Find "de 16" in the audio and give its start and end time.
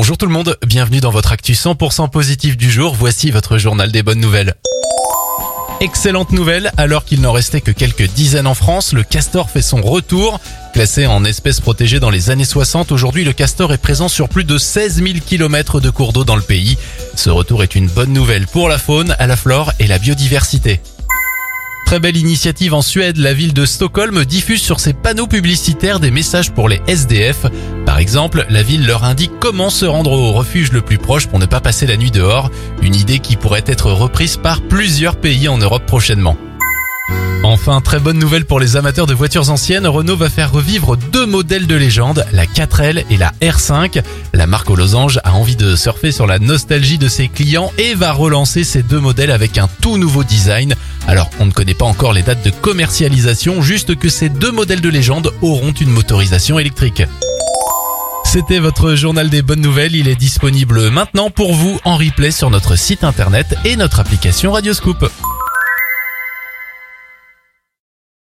14.44-15.02